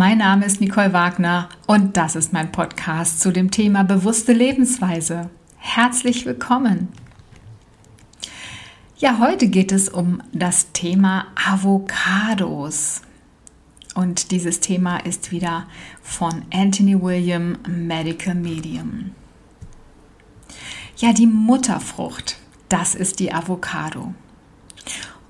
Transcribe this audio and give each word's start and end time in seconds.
Mein 0.00 0.16
Name 0.16 0.46
ist 0.46 0.62
Nicole 0.62 0.94
Wagner 0.94 1.50
und 1.66 1.98
das 1.98 2.16
ist 2.16 2.32
mein 2.32 2.50
Podcast 2.52 3.20
zu 3.20 3.32
dem 3.32 3.50
Thema 3.50 3.84
bewusste 3.84 4.32
Lebensweise. 4.32 5.28
Herzlich 5.58 6.24
willkommen. 6.24 6.88
Ja, 8.96 9.18
heute 9.18 9.48
geht 9.48 9.72
es 9.72 9.90
um 9.90 10.22
das 10.32 10.72
Thema 10.72 11.26
Avocados. 11.46 13.02
Und 13.94 14.30
dieses 14.30 14.60
Thema 14.60 14.96
ist 14.96 15.32
wieder 15.32 15.66
von 16.00 16.44
Anthony 16.50 16.98
William, 17.02 17.58
Medical 17.68 18.34
Medium. 18.34 19.10
Ja, 20.96 21.12
die 21.12 21.26
Mutterfrucht, 21.26 22.38
das 22.70 22.94
ist 22.94 23.20
die 23.20 23.34
Avocado. 23.34 24.14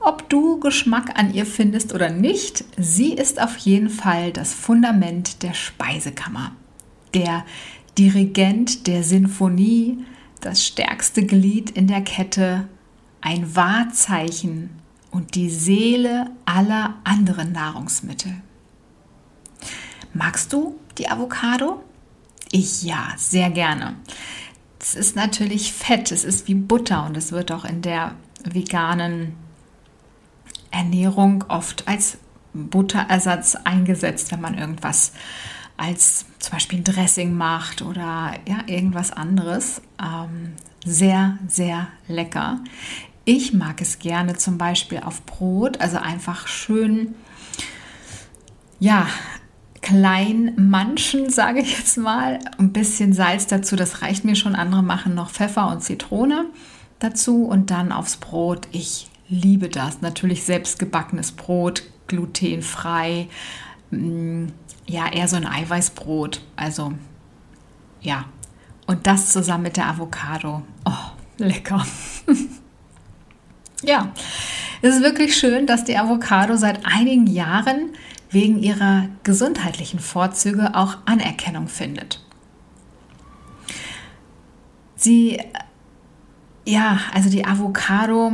Ob 0.02 0.30
du 0.30 0.58
Geschmack 0.58 1.18
an 1.18 1.34
ihr 1.34 1.44
findest 1.44 1.92
oder 1.92 2.08
nicht, 2.08 2.64
sie 2.78 3.12
ist 3.12 3.40
auf 3.40 3.58
jeden 3.58 3.90
Fall 3.90 4.32
das 4.32 4.54
Fundament 4.54 5.42
der 5.42 5.52
Speisekammer. 5.52 6.52
Der 7.12 7.44
Dirigent 7.98 8.86
der 8.86 9.02
Sinfonie, 9.02 9.98
das 10.40 10.64
stärkste 10.64 11.26
Glied 11.26 11.70
in 11.70 11.86
der 11.86 12.00
Kette, 12.00 12.66
ein 13.20 13.54
Wahrzeichen 13.54 14.70
und 15.10 15.34
die 15.34 15.50
Seele 15.50 16.30
aller 16.46 16.94
anderen 17.04 17.52
Nahrungsmittel. 17.52 18.32
Magst 20.14 20.52
du 20.54 20.78
die 20.96 21.10
Avocado? 21.10 21.84
Ich 22.50 22.82
ja, 22.82 23.12
sehr 23.18 23.50
gerne. 23.50 23.96
Es 24.80 24.94
ist 24.94 25.14
natürlich 25.14 25.74
Fett, 25.74 26.10
es 26.10 26.24
ist 26.24 26.48
wie 26.48 26.54
Butter 26.54 27.04
und 27.04 27.18
es 27.18 27.32
wird 27.32 27.52
auch 27.52 27.66
in 27.66 27.82
der 27.82 28.14
veganen 28.44 29.34
Ernährung 30.70 31.44
oft 31.48 31.88
als 31.88 32.18
Butterersatz 32.52 33.56
eingesetzt, 33.64 34.32
wenn 34.32 34.40
man 34.40 34.58
irgendwas 34.58 35.12
als 35.76 36.26
zum 36.38 36.52
Beispiel 36.52 36.80
ein 36.80 36.84
Dressing 36.84 37.34
macht 37.34 37.82
oder 37.82 38.34
ja, 38.46 38.58
irgendwas 38.66 39.12
anderes. 39.12 39.80
Ähm, 40.00 40.52
sehr, 40.84 41.38
sehr 41.48 41.88
lecker. 42.08 42.60
Ich 43.24 43.52
mag 43.52 43.80
es 43.80 43.98
gerne 43.98 44.36
zum 44.36 44.58
Beispiel 44.58 45.00
auf 45.00 45.24
Brot, 45.26 45.80
also 45.80 45.98
einfach 45.98 46.48
schön, 46.48 47.14
ja, 48.78 49.06
klein 49.82 50.54
manchen, 50.56 51.30
sage 51.30 51.60
ich 51.60 51.76
jetzt 51.78 51.98
mal. 51.98 52.38
Ein 52.58 52.72
bisschen 52.72 53.12
Salz 53.12 53.46
dazu, 53.46 53.76
das 53.76 54.02
reicht 54.02 54.24
mir 54.24 54.36
schon. 54.36 54.54
Andere 54.54 54.82
machen 54.82 55.14
noch 55.14 55.30
Pfeffer 55.30 55.68
und 55.68 55.82
Zitrone 55.82 56.46
dazu 56.98 57.44
und 57.44 57.70
dann 57.70 57.92
aufs 57.92 58.16
Brot. 58.16 58.68
Ich 58.72 59.09
liebe 59.30 59.68
das. 59.68 60.02
Natürlich 60.02 60.44
selbstgebackenes 60.44 61.32
Brot, 61.32 61.84
glutenfrei. 62.08 63.28
Mm, 63.90 64.48
ja, 64.86 65.10
eher 65.10 65.28
so 65.28 65.36
ein 65.36 65.46
Eiweißbrot. 65.46 66.42
Also, 66.56 66.92
ja. 68.02 68.26
Und 68.86 69.06
das 69.06 69.32
zusammen 69.32 69.62
mit 69.62 69.76
der 69.76 69.86
Avocado. 69.86 70.62
Oh, 70.84 70.92
lecker. 71.38 71.86
ja, 73.82 74.12
es 74.82 74.96
ist 74.96 75.02
wirklich 75.02 75.36
schön, 75.36 75.66
dass 75.66 75.84
die 75.84 75.96
Avocado 75.96 76.56
seit 76.56 76.84
einigen 76.84 77.28
Jahren 77.28 77.90
wegen 78.30 78.58
ihrer 78.58 79.06
gesundheitlichen 79.22 80.00
Vorzüge 80.00 80.74
auch 80.74 80.98
Anerkennung 81.04 81.68
findet. 81.68 82.24
Sie, 84.96 85.40
ja, 86.64 86.98
also 87.12 87.30
die 87.30 87.44
Avocado 87.44 88.32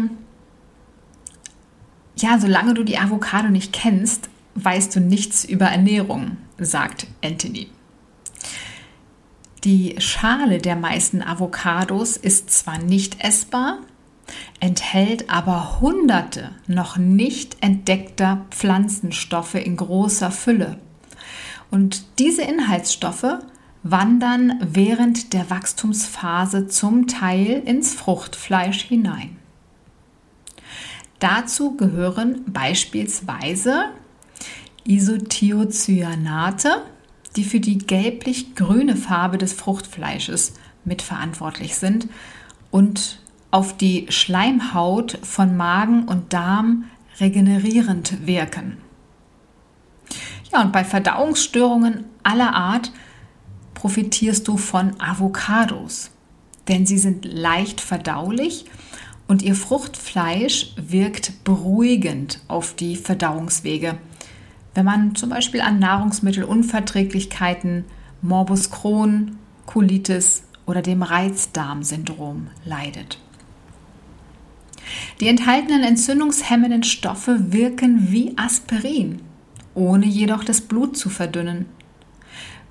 ja, 2.19 2.39
solange 2.39 2.74
du 2.74 2.83
die 2.83 2.98
Avocado 2.98 3.48
nicht 3.48 3.73
kennst, 3.73 4.30
weißt 4.55 4.96
du 4.96 5.01
nichts 5.01 5.45
über 5.45 5.67
Ernährung, 5.67 6.39
sagt 6.58 7.07
Anthony. 7.23 7.68
Die 9.64 9.96
Schale 9.98 10.58
der 10.58 10.77
meisten 10.77 11.23
Avocados 11.23 12.17
ist 12.17 12.51
zwar 12.51 12.79
nicht 12.79 13.23
essbar, 13.24 13.79
enthält 14.61 15.29
aber 15.29 15.80
hunderte 15.80 16.52
noch 16.67 16.96
nicht 16.96 17.57
entdeckter 17.61 18.46
Pflanzenstoffe 18.51 19.55
in 19.55 19.77
großer 19.77 20.30
Fülle. 20.30 20.79
Und 21.70 22.18
diese 22.18 22.42
Inhaltsstoffe 22.42 23.39
wandern 23.83 24.61
während 24.62 25.33
der 25.33 25.51
Wachstumsphase 25.51 26.68
zum 26.68 27.07
Teil 27.07 27.62
ins 27.64 27.95
Fruchtfleisch 27.95 28.83
hinein. 28.83 29.36
Dazu 31.19 31.77
gehören 31.77 32.45
beispielsweise 32.47 33.87
Isothiocyanate, 34.85 36.83
die 37.37 37.45
für 37.45 37.61
die 37.61 37.79
gelblich-grüne 37.79 38.97
Farbe 38.97 39.39
des 39.39 39.53
Fruchtfleisches 39.53 40.55
mitverantwortlich 40.85 41.77
sind 41.77 42.09
und 42.71 43.21
auf 43.51 43.77
die 43.77 44.07
Schleimhaut 44.11 45.19
von 45.23 45.57
Magen 45.57 46.05
und 46.05 46.33
Darm 46.33 46.85
regenerierend 47.21 48.27
wirken. 48.27 48.79
Ja, 50.53 50.63
und 50.63 50.73
bei 50.73 50.85
Verdauungsstörungen 50.85 52.05
aller 52.23 52.55
Art 52.55 52.93
profitierst 53.75 54.47
du 54.48 54.57
von 54.57 55.01
Avocados, 55.01 56.11
denn 56.69 56.87
sie 56.87 56.98
sind 56.98 57.25
leicht 57.25 57.81
verdaulich 57.81 58.67
und 59.29 59.42
ihr 59.42 59.55
Fruchtfleisch 59.55 60.73
wirkt 60.77 61.45
beruhigend 61.45 62.41
auf 62.48 62.75
die 62.75 62.97
Verdauungswege. 62.97 63.98
Wenn 64.75 64.85
man 64.85 65.14
zum 65.14 65.31
Beispiel 65.31 65.61
an 65.61 65.79
Nahrungsmittelunverträglichkeiten, 65.79 67.85
Morbus 68.23 68.70
Crohn, 68.70 69.39
Colitis 69.67 70.45
oder 70.67 70.83
dem 70.83 71.03
Reizdarmsyndrom 71.03 72.48
leidet. 72.65 73.19
Die 75.20 75.29
enthaltenen 75.29 75.83
entzündungshemmenden 75.83 76.85
Stoffe 76.85 77.53
wirken 77.53 78.13
wie 78.13 78.36
Aspirin, 78.36 79.20
ohne 79.75 80.07
jedoch 80.07 80.45
das 80.45 80.61
Blut 80.61 80.97
zu 80.97 81.09
verdünnen, 81.09 81.67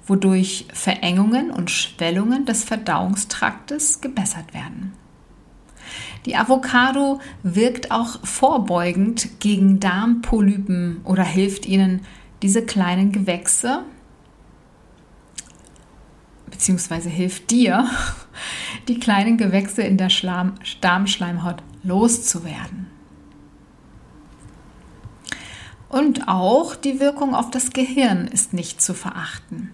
wodurch 0.08 0.68
Verengungen 0.74 1.52
und 1.52 1.72
Schwellungen 1.72 2.46
des 2.46 2.64
Verdauungstraktes 2.64 4.02
gebessert 4.02 4.54
werden. 4.54 4.94
Die 6.26 6.36
Avocado 6.36 7.20
wirkt 7.44 7.92
auch 7.92 8.26
vorbeugend 8.26 9.40
gegen 9.40 9.80
Darmpolypen 9.80 11.02
oder 11.04 11.24
hilft 11.24 11.66
ihnen, 11.66 12.02
diese 12.42 12.64
kleinen 12.66 13.12
Gewächse, 13.12 13.84
beziehungsweise 16.50 17.10
hilft 17.10 17.52
dir, 17.52 17.88
die 18.88 19.00
kleinen 19.00 19.38
Gewächse 19.38 19.84
in 19.84 19.98
der 19.98 20.10
Schlam 20.10 20.56
Darmschleimhaut 20.82 21.64
loszuwerden. 21.84 22.88
Und 25.90 26.28
auch 26.28 26.76
die 26.76 27.00
Wirkung 27.00 27.36
auf 27.36 27.52
das 27.52 27.72
Gehirn 27.72 28.28
ist 28.28 28.54
nicht 28.54 28.82
zu 28.82 28.94
verachten. 28.94 29.72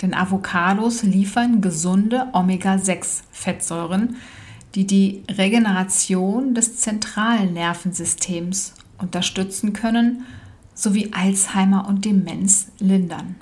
Denn 0.00 0.14
Avocados 0.14 1.04
liefern 1.04 1.60
gesunde 1.60 2.26
Omega-6-Fettsäuren, 2.32 4.16
die 4.74 4.86
die 4.86 5.22
Regeneration 5.30 6.54
des 6.54 6.78
zentralen 6.78 7.52
Nervensystems 7.52 8.74
unterstützen 8.98 9.72
können 9.72 10.24
sowie 10.74 11.10
Alzheimer 11.12 11.86
und 11.88 12.04
Demenz 12.04 12.68
lindern. 12.78 13.36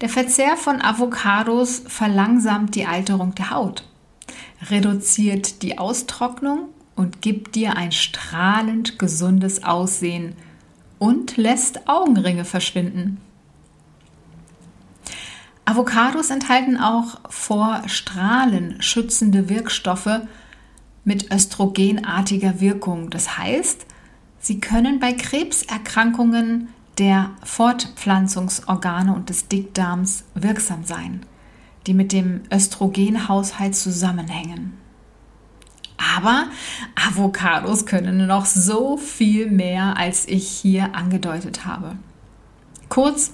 Der 0.00 0.08
Verzehr 0.08 0.56
von 0.56 0.80
Avocados 0.80 1.82
verlangsamt 1.86 2.74
die 2.74 2.86
Alterung 2.86 3.34
der 3.34 3.50
Haut, 3.50 3.84
reduziert 4.70 5.62
die 5.62 5.78
Austrocknung 5.78 6.70
und 6.96 7.20
gibt 7.20 7.54
dir 7.54 7.76
ein 7.76 7.92
strahlend 7.92 8.98
gesundes 8.98 9.62
Aussehen 9.62 10.34
und 10.98 11.36
lässt 11.36 11.86
Augenringe 11.86 12.46
verschwinden. 12.46 13.18
Avocados 15.64 16.30
enthalten 16.30 16.76
auch 16.76 17.20
vor 17.28 17.82
Strahlen 17.86 18.80
schützende 18.82 19.48
Wirkstoffe 19.48 20.20
mit 21.04 21.32
östrogenartiger 21.32 22.60
Wirkung. 22.60 23.10
Das 23.10 23.38
heißt, 23.38 23.86
sie 24.38 24.60
können 24.60 24.98
bei 25.00 25.12
Krebserkrankungen 25.12 26.68
der 26.98 27.30
Fortpflanzungsorgane 27.44 29.14
und 29.14 29.30
des 29.30 29.48
Dickdarms 29.48 30.24
wirksam 30.34 30.84
sein, 30.84 31.24
die 31.86 31.94
mit 31.94 32.12
dem 32.12 32.42
Östrogenhaushalt 32.52 33.74
zusammenhängen. 33.74 34.76
Aber 36.16 36.46
Avocados 36.94 37.86
können 37.86 38.26
noch 38.26 38.46
so 38.46 38.96
viel 38.96 39.50
mehr, 39.50 39.96
als 39.96 40.26
ich 40.26 40.48
hier 40.48 40.94
angedeutet 40.94 41.64
habe. 41.64 41.96
Kurz, 42.88 43.32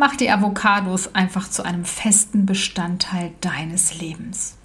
Mach 0.00 0.14
die 0.14 0.30
Avocados 0.30 1.12
einfach 1.16 1.50
zu 1.50 1.64
einem 1.64 1.84
festen 1.84 2.46
Bestandteil 2.46 3.32
deines 3.40 3.98
Lebens. 3.98 4.56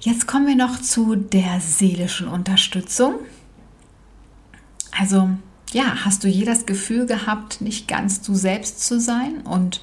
Jetzt 0.00 0.28
kommen 0.28 0.46
wir 0.46 0.54
noch 0.54 0.80
zu 0.80 1.16
der 1.16 1.60
seelischen 1.60 2.28
Unterstützung. 2.28 3.16
Also 4.96 5.30
ja, 5.72 6.04
hast 6.04 6.22
du 6.22 6.28
je 6.28 6.44
das 6.44 6.66
Gefühl 6.66 7.06
gehabt, 7.06 7.60
nicht 7.60 7.88
ganz 7.88 8.22
du 8.22 8.36
selbst 8.36 8.86
zu 8.86 9.00
sein 9.00 9.40
und 9.40 9.80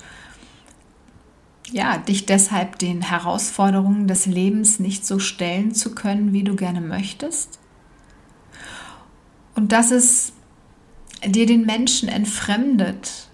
ja, 1.69 1.97
dich 1.97 2.25
deshalb 2.25 2.79
den 2.79 3.01
Herausforderungen 3.01 4.07
des 4.07 4.25
Lebens 4.25 4.79
nicht 4.79 5.05
so 5.05 5.19
stellen 5.19 5.75
zu 5.75 5.93
können, 5.93 6.31
wie 6.31 6.43
du 6.43 6.55
gerne 6.55 6.79
möchtest? 6.79 7.59
Und 9.53 9.73
dass 9.73 9.91
es 9.91 10.31
dir 11.25 11.45
den 11.45 11.65
Menschen 11.65 12.09
entfremdet, 12.09 13.29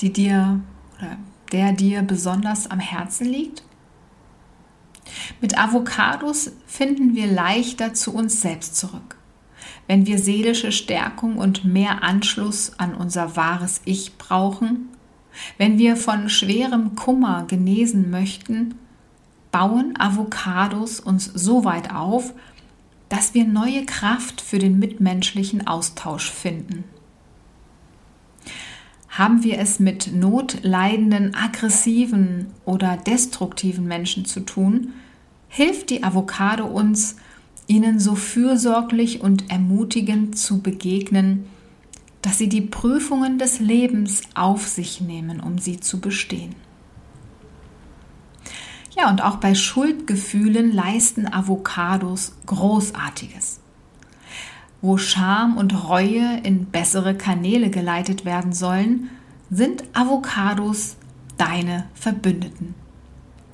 die 0.00 0.12
dir 0.12 0.60
oder 0.98 1.16
der 1.52 1.72
dir 1.72 2.02
besonders 2.02 2.70
am 2.70 2.78
Herzen 2.78 3.26
liegt? 3.26 3.62
Mit 5.40 5.58
Avocados 5.58 6.52
finden 6.66 7.14
wir 7.14 7.26
leichter 7.26 7.94
zu 7.94 8.14
uns 8.14 8.40
selbst 8.40 8.76
zurück. 8.76 9.16
Wenn 9.86 10.06
wir 10.06 10.18
seelische 10.18 10.72
Stärkung 10.72 11.36
und 11.36 11.64
mehr 11.64 12.02
Anschluss 12.02 12.78
an 12.78 12.94
unser 12.94 13.36
wahres 13.36 13.80
Ich 13.84 14.16
brauchen, 14.18 14.88
wenn 15.58 15.78
wir 15.78 15.96
von 15.96 16.28
schwerem 16.28 16.94
Kummer 16.96 17.44
genesen 17.46 18.10
möchten, 18.10 18.76
bauen 19.50 19.94
Avocados 19.98 21.00
uns 21.00 21.24
so 21.24 21.64
weit 21.64 21.92
auf, 21.92 22.34
dass 23.08 23.34
wir 23.34 23.44
neue 23.44 23.84
Kraft 23.84 24.40
für 24.40 24.58
den 24.58 24.78
mitmenschlichen 24.78 25.66
Austausch 25.66 26.30
finden. 26.30 26.84
Haben 29.10 29.42
wir 29.42 29.58
es 29.58 29.80
mit 29.80 30.14
notleidenden, 30.14 31.34
aggressiven 31.34 32.46
oder 32.64 32.96
destruktiven 32.96 33.86
Menschen 33.86 34.24
zu 34.24 34.40
tun, 34.40 34.94
hilft 35.48 35.90
die 35.90 36.04
Avocado 36.04 36.64
uns, 36.64 37.16
ihnen 37.66 37.98
so 38.00 38.14
fürsorglich 38.14 39.20
und 39.20 39.50
ermutigend 39.50 40.38
zu 40.38 40.60
begegnen, 40.60 41.46
dass 42.22 42.38
sie 42.38 42.48
die 42.48 42.60
Prüfungen 42.60 43.38
des 43.38 43.60
Lebens 43.60 44.22
auf 44.34 44.68
sich 44.68 45.00
nehmen, 45.00 45.40
um 45.40 45.58
sie 45.58 45.80
zu 45.80 46.00
bestehen. 46.00 46.54
Ja, 48.96 49.08
und 49.08 49.22
auch 49.22 49.36
bei 49.36 49.54
Schuldgefühlen 49.54 50.72
leisten 50.72 51.32
Avocados 51.32 52.34
Großartiges. 52.46 53.59
Wo 54.82 54.96
Scham 54.96 55.56
und 55.56 55.88
Reue 55.88 56.40
in 56.42 56.66
bessere 56.66 57.14
Kanäle 57.14 57.70
geleitet 57.70 58.24
werden 58.24 58.52
sollen, 58.52 59.10
sind 59.50 59.84
Avocados 59.92 60.96
deine 61.36 61.86
Verbündeten. 61.94 62.74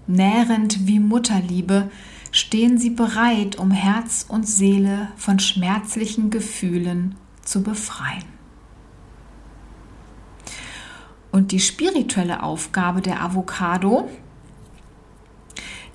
Nährend 0.07 0.87
wie 0.87 1.01
Mutterliebe 1.01 1.91
stehen 2.31 2.79
sie 2.79 2.91
bereit, 2.91 3.57
um 3.57 3.71
Herz 3.71 4.25
und 4.29 4.47
Seele 4.47 5.09
von 5.17 5.39
schmerzlichen 5.39 6.31
Gefühlen 6.31 7.17
zu 7.43 7.63
befreien. 7.63 8.25
Und 11.33 11.53
die 11.53 11.61
spirituelle 11.61 12.43
Aufgabe 12.43 13.01
der 13.01 13.23
Avocado, 13.23 14.09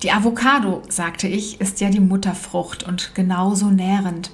die 0.02 0.12
Avocado, 0.12 0.82
sagte 0.88 1.26
ich, 1.26 1.60
ist 1.60 1.80
ja 1.80 1.90
die 1.90 2.00
Mutterfrucht 2.00 2.82
und 2.82 3.14
genauso 3.14 3.70
nährend. 3.70 4.30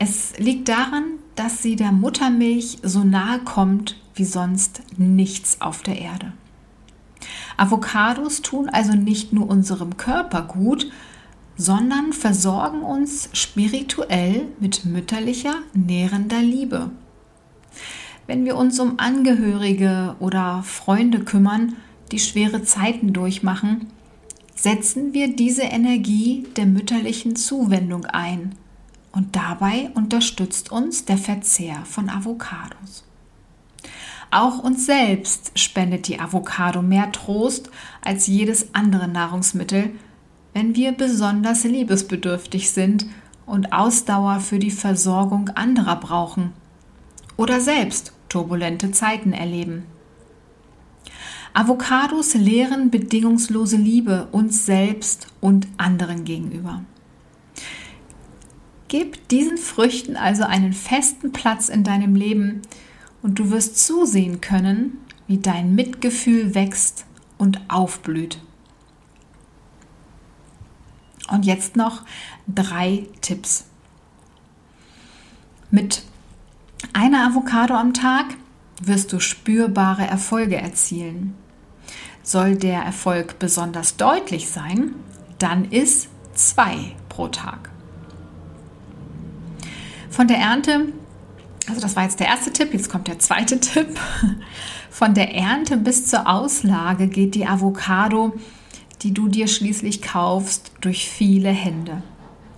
Es 0.00 0.38
liegt 0.38 0.68
daran, 0.68 1.04
dass 1.34 1.62
sie 1.62 1.74
der 1.74 1.90
Muttermilch 1.90 2.78
so 2.82 3.02
nahe 3.02 3.40
kommt 3.40 3.96
wie 4.14 4.24
sonst 4.24 4.82
nichts 4.96 5.60
auf 5.60 5.82
der 5.82 5.98
Erde. 5.98 6.32
Avocados 7.56 8.42
tun 8.42 8.68
also 8.68 8.92
nicht 8.92 9.32
nur 9.32 9.48
unserem 9.48 9.96
Körper 9.96 10.42
gut, 10.42 10.88
sondern 11.56 12.12
versorgen 12.12 12.82
uns 12.82 13.28
spirituell 13.32 14.46
mit 14.60 14.84
mütterlicher, 14.84 15.56
nährender 15.74 16.40
Liebe. 16.40 16.90
Wenn 18.28 18.44
wir 18.44 18.56
uns 18.56 18.78
um 18.78 19.00
Angehörige 19.00 20.14
oder 20.20 20.62
Freunde 20.62 21.20
kümmern, 21.20 21.74
die 22.12 22.20
schwere 22.20 22.62
Zeiten 22.62 23.12
durchmachen, 23.12 23.88
setzen 24.54 25.12
wir 25.12 25.34
diese 25.34 25.62
Energie 25.62 26.46
der 26.56 26.66
mütterlichen 26.66 27.34
Zuwendung 27.34 28.04
ein 28.06 28.54
und 29.18 29.34
dabei 29.34 29.90
unterstützt 29.96 30.70
uns 30.70 31.04
der 31.04 31.18
Verzehr 31.18 31.84
von 31.84 32.08
Avocados. 32.08 33.02
Auch 34.30 34.62
uns 34.62 34.86
selbst 34.86 35.58
spendet 35.58 36.06
die 36.06 36.20
Avocado 36.20 36.82
mehr 36.82 37.10
Trost 37.10 37.68
als 38.00 38.28
jedes 38.28 38.76
andere 38.76 39.08
Nahrungsmittel, 39.08 39.90
wenn 40.54 40.76
wir 40.76 40.92
besonders 40.92 41.64
liebesbedürftig 41.64 42.70
sind 42.70 43.06
und 43.44 43.72
Ausdauer 43.72 44.38
für 44.38 44.60
die 44.60 44.70
Versorgung 44.70 45.48
anderer 45.48 45.96
brauchen 45.96 46.52
oder 47.36 47.60
selbst 47.60 48.12
turbulente 48.28 48.92
Zeiten 48.92 49.32
erleben. 49.32 49.82
Avocados 51.54 52.34
lehren 52.34 52.90
bedingungslose 52.90 53.78
Liebe 53.78 54.28
uns 54.30 54.64
selbst 54.64 55.26
und 55.40 55.66
anderen 55.76 56.24
gegenüber. 56.24 56.84
Gib 58.88 59.28
diesen 59.28 59.58
Früchten 59.58 60.16
also 60.16 60.44
einen 60.44 60.72
festen 60.72 61.32
Platz 61.32 61.68
in 61.68 61.84
deinem 61.84 62.14
Leben, 62.14 62.62
und 63.22 63.38
du 63.38 63.50
wirst 63.50 63.78
zusehen 63.78 64.40
können, 64.40 64.98
wie 65.26 65.38
dein 65.38 65.74
Mitgefühl 65.74 66.54
wächst 66.54 67.04
und 67.36 67.60
aufblüht. 67.68 68.38
Und 71.30 71.44
jetzt 71.44 71.76
noch 71.76 72.02
drei 72.46 73.06
Tipps. 73.20 73.66
Mit 75.70 76.02
einer 76.94 77.26
Avocado 77.26 77.74
am 77.74 77.92
Tag 77.92 78.26
wirst 78.80 79.12
du 79.12 79.20
spürbare 79.20 80.06
Erfolge 80.06 80.56
erzielen. 80.56 81.34
Soll 82.22 82.56
der 82.56 82.82
Erfolg 82.82 83.38
besonders 83.38 83.96
deutlich 83.96 84.48
sein, 84.48 84.94
dann 85.38 85.66
ist 85.66 86.08
zwei 86.34 86.96
pro 87.08 87.28
Tag. 87.28 87.67
Von 90.18 90.26
der 90.26 90.38
Ernte 90.38 90.92
also 91.68 91.80
das 91.80 91.94
war 91.94 92.02
jetzt 92.02 92.18
der 92.18 92.26
erste 92.26 92.52
Tipp, 92.52 92.72
jetzt 92.72 92.90
kommt 92.90 93.06
der 93.06 93.20
zweite 93.20 93.60
Tipp. 93.60 94.00
Von 94.90 95.14
der 95.14 95.32
Ernte 95.32 95.76
bis 95.76 96.06
zur 96.06 96.26
Auslage 96.26 97.06
geht 97.06 97.36
die 97.36 97.46
Avocado, 97.46 98.34
die 99.02 99.14
du 99.14 99.28
dir 99.28 99.46
schließlich 99.46 100.02
kaufst, 100.02 100.72
durch 100.80 101.08
viele 101.08 101.50
Hände. 101.50 102.02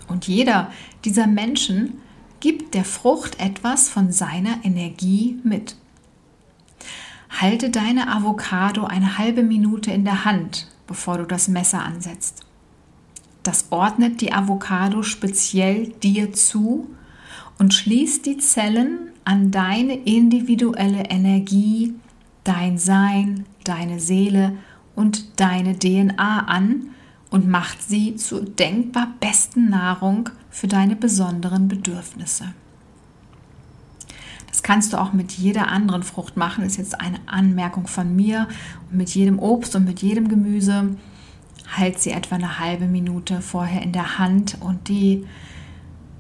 Und 0.09 0.27
jeder 0.27 0.73
dieser 1.05 1.27
Menschen 1.27 2.01
gibt 2.41 2.73
der 2.73 2.87
Frucht 2.87 3.39
etwas 3.39 3.91
von 3.91 4.11
seiner 4.11 4.65
Energie 4.65 5.39
mit. 5.45 5.77
Halte 7.29 7.69
deine 7.69 8.11
Avocado 8.11 8.85
eine 8.85 9.19
halbe 9.19 9.43
Minute 9.43 9.91
in 9.91 10.07
der 10.07 10.25
Hand, 10.25 10.67
bevor 10.87 11.19
du 11.19 11.27
das 11.27 11.47
Messer 11.47 11.85
ansetzt. 11.85 12.41
Das 13.43 13.67
ordnet 13.69 14.23
die 14.23 14.33
Avocado 14.33 15.03
speziell 15.03 15.89
dir 15.89 16.33
zu 16.33 16.89
und 17.61 17.75
schließt 17.75 18.25
die 18.25 18.39
Zellen 18.39 19.11
an 19.25 19.51
deine 19.51 19.93
individuelle 19.93 21.03
Energie, 21.11 21.93
dein 22.43 22.79
Sein, 22.79 23.45
deine 23.65 24.01
Seele 24.01 24.55
und 24.97 25.39
deine 25.39 25.79
DNA 25.79 26.47
an 26.47 26.87
und 27.29 27.47
macht 27.47 27.83
sie 27.83 28.17
zur 28.17 28.41
denkbar 28.47 29.09
besten 29.21 29.69
Nahrung 29.69 30.31
für 30.49 30.69
deine 30.69 30.97
besonderen 30.97 31.69
Bedürfnisse. 31.69 32.55
Das 34.49 34.63
kannst 34.63 34.95
du 34.95 34.97
auch 34.97 35.13
mit 35.13 35.33
jeder 35.33 35.69
anderen 35.69 36.03
Frucht 36.03 36.39
machen, 36.39 36.65
ist 36.65 36.79
jetzt 36.79 36.99
eine 36.99 37.21
Anmerkung 37.27 37.87
von 37.87 38.17
mir. 38.17 38.49
Und 38.91 38.97
mit 38.97 39.11
jedem 39.11 39.39
Obst 39.39 39.77
und 39.77 39.85
mit 39.85 40.01
jedem 40.01 40.29
Gemüse 40.29 40.97
halt 41.77 42.01
sie 42.01 42.13
etwa 42.13 42.37
eine 42.37 42.59
halbe 42.59 42.87
Minute 42.87 43.43
vorher 43.43 43.83
in 43.83 43.93
der 43.93 44.19
Hand 44.19 44.57
und 44.61 44.89
die 44.89 45.27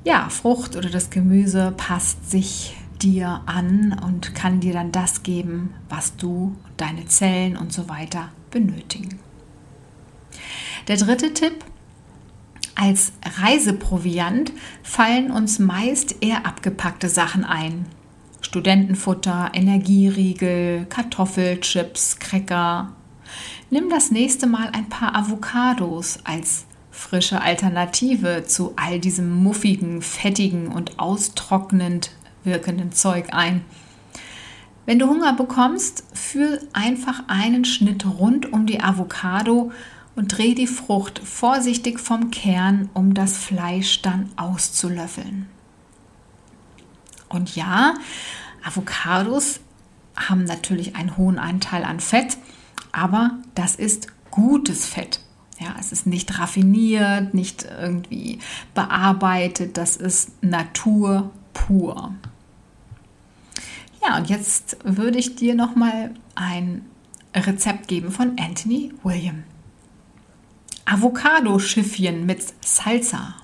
ja, 0.04 0.28
Frucht 0.28 0.76
oder 0.76 0.88
das 0.88 1.10
Gemüse 1.10 1.72
passt 1.76 2.30
sich 2.30 2.76
dir 3.02 3.42
an 3.46 3.98
und 4.04 4.34
kann 4.34 4.60
dir 4.60 4.72
dann 4.72 4.92
das 4.92 5.22
geben, 5.22 5.74
was 5.88 6.16
du, 6.16 6.56
deine 6.76 7.06
Zellen 7.06 7.56
und 7.56 7.72
so 7.72 7.88
weiter 7.88 8.30
benötigen. 8.50 9.18
Der 10.88 10.96
dritte 10.96 11.34
Tipp. 11.34 11.64
Als 12.76 13.12
Reiseproviant 13.42 14.52
fallen 14.82 15.30
uns 15.30 15.58
meist 15.58 16.22
eher 16.22 16.46
abgepackte 16.46 17.10
Sachen 17.10 17.44
ein. 17.44 17.84
Studentenfutter, 18.40 19.50
Energieriegel, 19.52 20.86
Kartoffelchips, 20.86 22.18
Cracker. 22.20 22.92
Nimm 23.68 23.90
das 23.90 24.10
nächste 24.10 24.46
Mal 24.46 24.70
ein 24.72 24.88
paar 24.88 25.14
Avocados 25.14 26.20
als 26.24 26.64
frische 27.00 27.40
Alternative 27.40 28.44
zu 28.46 28.74
all 28.76 29.00
diesem 29.00 29.30
muffigen, 29.30 30.02
fettigen 30.02 30.68
und 30.68 30.98
austrocknend 30.98 32.10
wirkenden 32.44 32.92
Zeug 32.92 33.28
ein. 33.32 33.64
Wenn 34.84 34.98
du 34.98 35.08
Hunger 35.08 35.32
bekommst, 35.32 36.04
fühl 36.12 36.60
einfach 36.72 37.22
einen 37.26 37.64
Schnitt 37.64 38.04
rund 38.04 38.52
um 38.52 38.66
die 38.66 38.80
Avocado 38.80 39.72
und 40.14 40.36
dreh 40.36 40.54
die 40.54 40.66
Frucht 40.66 41.20
vorsichtig 41.20 42.00
vom 42.00 42.30
Kern, 42.30 42.90
um 42.92 43.14
das 43.14 43.38
Fleisch 43.38 44.02
dann 44.02 44.30
auszulöffeln. 44.36 45.48
Und 47.28 47.56
ja, 47.56 47.94
Avocados 48.62 49.60
haben 50.16 50.44
natürlich 50.44 50.96
einen 50.96 51.16
hohen 51.16 51.38
Anteil 51.38 51.84
an 51.84 52.00
Fett, 52.00 52.36
aber 52.92 53.38
das 53.54 53.74
ist 53.74 54.08
gutes 54.30 54.86
Fett. 54.86 55.20
Ja, 55.60 55.76
es 55.78 55.92
ist 55.92 56.06
nicht 56.06 56.38
raffiniert, 56.38 57.34
nicht 57.34 57.66
irgendwie 57.80 58.38
bearbeitet, 58.74 59.76
das 59.76 59.96
ist 59.96 60.42
Natur 60.42 61.30
pur. 61.52 62.14
Ja, 64.02 64.16
und 64.16 64.30
jetzt 64.30 64.78
würde 64.84 65.18
ich 65.18 65.36
dir 65.36 65.54
noch 65.54 65.76
mal 65.76 66.14
ein 66.34 66.86
Rezept 67.34 67.88
geben 67.88 68.10
von 68.10 68.38
Anthony 68.40 68.92
William. 69.02 69.44
Avocado-Schiffchen 70.86 72.24
mit 72.24 72.42
Salsa. 72.64 73.34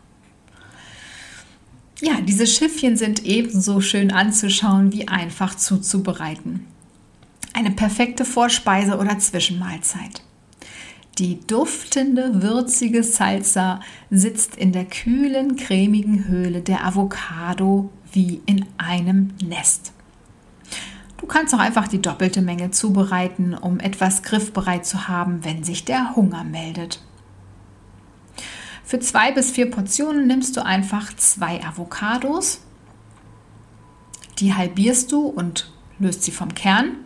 Ja, 2.01 2.21
diese 2.21 2.47
Schiffchen 2.47 2.97
sind 2.97 3.25
ebenso 3.25 3.81
schön 3.81 4.11
anzuschauen 4.11 4.93
wie 4.93 5.07
einfach 5.07 5.55
zuzubereiten. 5.55 6.67
Eine 7.53 7.71
perfekte 7.71 8.25
Vorspeise 8.25 8.99
oder 8.99 9.19
Zwischenmahlzeit. 9.19 10.23
Die 11.19 11.41
duftende, 11.47 12.43
würzige 12.43 13.03
Salsa 13.03 13.81
sitzt 14.11 14.57
in 14.57 14.73
der 14.73 14.85
kühlen, 14.85 15.57
cremigen 15.57 16.29
Höhle 16.29 16.61
der 16.61 16.85
Avocado 16.85 17.91
wie 18.13 18.43
in 18.45 18.67
einem 18.77 19.33
Nest. 19.43 19.93
Du 21.17 21.27
kannst 21.27 21.55
auch 21.55 21.59
einfach 21.59 21.89
die 21.89 22.03
doppelte 22.03 22.43
Menge 22.43 22.71
zubereiten, 22.71 23.55
um 23.55 23.81
etwas 23.81 24.23
griffbereit 24.23 24.85
zu 24.85 25.09
haben, 25.09 25.43
wenn 25.43 25.65
sich 25.65 25.87
der 25.87 26.15
Hunger 26.15 26.45
meldet. 26.45 27.01
Für 28.85 29.01
zwei 29.01 29.33
bis 29.33 29.51
vier 29.51 29.71
Portionen 29.71 30.27
nimmst 30.27 30.57
du 30.57 30.65
einfach 30.65 31.17
zwei 31.17 31.65
Avocados, 31.65 32.61
die 34.39 34.53
halbierst 34.53 35.11
du 35.13 35.27
und 35.27 35.73
löst 35.99 36.25
sie 36.25 36.31
vom 36.31 36.55
Kern. 36.55 36.99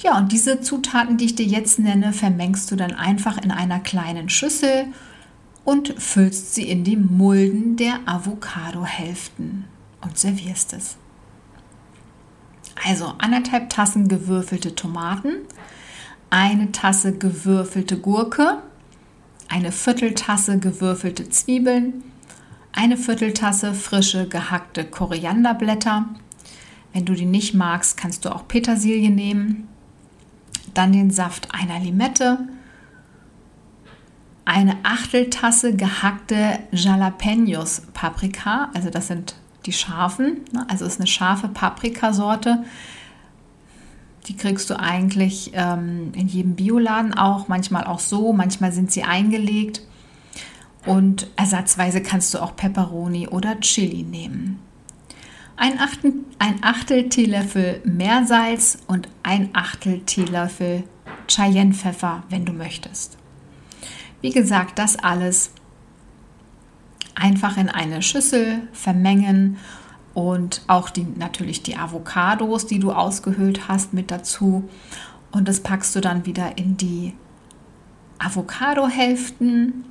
Ja, 0.00 0.16
und 0.16 0.30
diese 0.30 0.60
Zutaten, 0.60 1.16
die 1.16 1.26
ich 1.26 1.34
dir 1.34 1.46
jetzt 1.46 1.78
nenne, 1.78 2.12
vermengst 2.12 2.70
du 2.70 2.76
dann 2.76 2.94
einfach 2.94 3.38
in 3.38 3.50
einer 3.50 3.80
kleinen 3.80 4.28
Schüssel 4.28 4.86
und 5.64 6.00
füllst 6.00 6.54
sie 6.54 6.68
in 6.68 6.84
die 6.84 6.96
Mulden 6.96 7.76
der 7.76 7.98
Avocado-Hälften 8.06 9.64
und 10.00 10.16
servierst 10.16 10.72
es. 10.72 10.96
Also 12.86 13.12
anderthalb 13.18 13.70
Tassen 13.70 14.08
gewürfelte 14.08 14.74
Tomaten, 14.74 15.32
eine 16.30 16.70
Tasse 16.70 17.12
gewürfelte 17.12 17.98
Gurke, 17.98 18.62
eine 19.48 19.72
Vierteltasse 19.72 20.58
gewürfelte 20.58 21.28
Zwiebeln, 21.28 22.04
eine 22.72 22.96
Vierteltasse 22.96 23.74
frische 23.74 24.28
gehackte 24.28 24.84
Korianderblätter. 24.84 26.06
Wenn 26.92 27.04
du 27.04 27.14
die 27.14 27.26
nicht 27.26 27.54
magst, 27.54 27.96
kannst 27.96 28.24
du 28.24 28.34
auch 28.34 28.46
Petersilie 28.46 29.10
nehmen. 29.10 29.68
Dann 30.78 30.92
den 30.92 31.10
Saft 31.10 31.52
einer 31.52 31.80
Limette, 31.80 32.38
eine 34.44 34.76
Achteltasse 34.84 35.74
gehackte 35.74 36.60
Jalapenos 36.70 37.82
Paprika, 37.94 38.70
also 38.74 38.88
das 38.88 39.08
sind 39.08 39.34
die 39.66 39.72
scharfen, 39.72 40.44
ne? 40.52 40.64
also 40.70 40.84
ist 40.84 41.00
eine 41.00 41.08
scharfe 41.08 41.48
Paprikasorte. 41.48 42.62
Die 44.28 44.36
kriegst 44.36 44.70
du 44.70 44.78
eigentlich 44.78 45.50
ähm, 45.54 46.12
in 46.14 46.28
jedem 46.28 46.54
Bioladen 46.54 47.12
auch, 47.12 47.48
manchmal 47.48 47.82
auch 47.82 47.98
so, 47.98 48.32
manchmal 48.32 48.70
sind 48.70 48.92
sie 48.92 49.02
eingelegt. 49.02 49.82
Und 50.86 51.28
ersatzweise 51.34 52.02
kannst 52.04 52.32
du 52.34 52.38
auch 52.38 52.54
Peperoni 52.54 53.26
oder 53.26 53.58
Chili 53.58 54.04
nehmen. 54.04 54.60
Ein, 55.60 55.80
Achten, 55.80 56.24
ein 56.38 56.62
Achtel 56.62 57.08
Teelöffel 57.08 57.80
Meersalz 57.84 58.78
und 58.86 59.08
ein 59.24 59.50
Achtel 59.54 60.02
Teelöffel 60.02 60.84
Cayennepfeffer, 61.26 62.22
wenn 62.30 62.44
du 62.44 62.52
möchtest. 62.52 63.18
Wie 64.20 64.30
gesagt, 64.30 64.78
das 64.78 64.96
alles 64.96 65.50
einfach 67.16 67.56
in 67.56 67.68
eine 67.68 68.02
Schüssel 68.02 68.68
vermengen 68.72 69.56
und 70.14 70.62
auch 70.68 70.90
die, 70.90 71.04
natürlich 71.16 71.64
die 71.64 71.76
Avocados, 71.76 72.66
die 72.66 72.78
du 72.78 72.92
ausgehöhlt 72.92 73.66
hast, 73.66 73.92
mit 73.92 74.12
dazu. 74.12 74.68
Und 75.32 75.48
das 75.48 75.60
packst 75.60 75.94
du 75.96 76.00
dann 76.00 76.24
wieder 76.24 76.56
in 76.56 76.76
die 76.76 77.14
Avocado-Hälften 78.20 79.84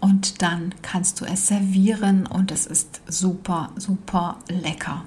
und 0.00 0.42
dann 0.42 0.74
kannst 0.82 1.20
du 1.20 1.24
es 1.24 1.46
servieren 1.46 2.26
und 2.26 2.52
es 2.52 2.66
ist 2.66 3.00
super, 3.06 3.70
super 3.76 4.38
lecker. 4.48 5.04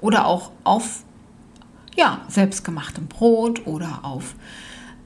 Oder 0.00 0.26
auch 0.26 0.52
auf 0.64 1.04
ja, 1.96 2.20
selbstgemachtem 2.28 3.08
Brot 3.08 3.66
oder 3.66 4.04
auf 4.04 4.34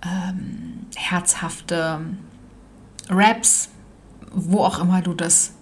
ähm, 0.05 0.87
herzhafte 0.95 2.01
Wraps, 3.09 3.71
wo 4.33 4.65
auch 4.65 4.79
immer 4.79 5.01
du 5.01 5.15
das 5.15 5.53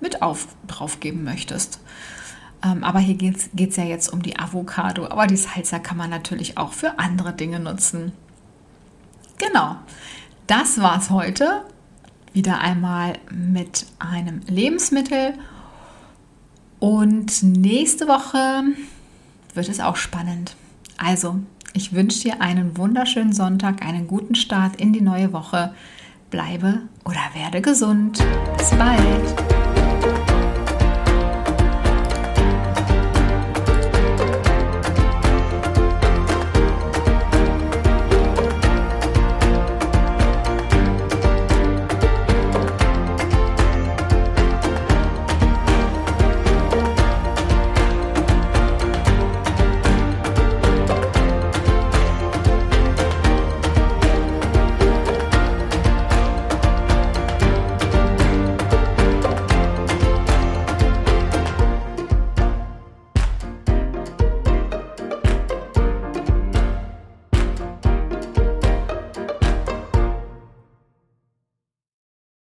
mit 0.00 0.22
auf, 0.22 0.48
drauf 0.66 1.00
geben 1.00 1.24
möchtest. 1.24 1.80
Ähm, 2.64 2.84
aber 2.84 2.98
hier 2.98 3.14
geht 3.14 3.50
es 3.54 3.76
ja 3.76 3.84
jetzt 3.84 4.12
um 4.12 4.22
die 4.22 4.38
Avocado. 4.38 5.06
Aber 5.06 5.26
die 5.26 5.36
Salsa 5.36 5.78
kann 5.78 5.96
man 5.96 6.10
natürlich 6.10 6.58
auch 6.58 6.72
für 6.72 6.98
andere 6.98 7.32
Dinge 7.32 7.60
nutzen. 7.60 8.12
Genau, 9.38 9.76
das 10.46 10.80
war's 10.80 11.10
heute. 11.10 11.64
Wieder 12.36 12.60
einmal 12.60 13.14
mit 13.32 13.86
einem 13.98 14.42
Lebensmittel. 14.46 15.32
Und 16.78 17.42
nächste 17.42 18.08
Woche 18.08 18.62
wird 19.54 19.70
es 19.70 19.80
auch 19.80 19.96
spannend. 19.96 20.54
Also, 20.98 21.36
ich 21.72 21.94
wünsche 21.94 22.20
dir 22.20 22.42
einen 22.42 22.76
wunderschönen 22.76 23.32
Sonntag, 23.32 23.82
einen 23.82 24.06
guten 24.06 24.34
Start 24.34 24.76
in 24.76 24.92
die 24.92 25.00
neue 25.00 25.32
Woche. 25.32 25.72
Bleibe 26.28 26.82
oder 27.06 27.22
werde 27.32 27.62
gesund. 27.62 28.22
Bis 28.58 28.68
bald. 28.72 29.55